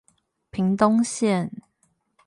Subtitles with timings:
[0.49, 1.51] 屏東線